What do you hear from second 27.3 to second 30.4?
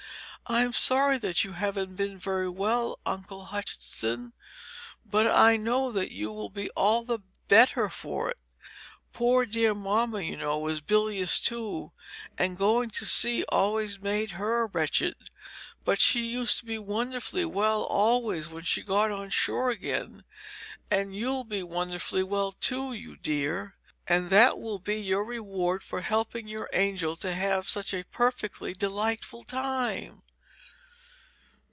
have such a perfectly delightful time."